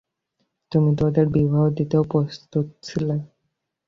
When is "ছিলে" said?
2.83-3.15